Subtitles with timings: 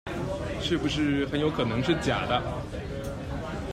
[0.59, 2.41] 是不是很有可能是假的